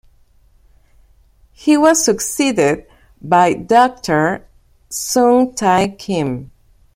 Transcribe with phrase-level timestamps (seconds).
[1.53, 2.87] He was succeeded
[3.21, 4.47] by Doctor
[4.89, 6.49] Seung Tae Kim.